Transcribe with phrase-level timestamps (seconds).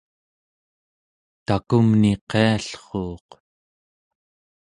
[1.45, 3.29] takumni qiallruuq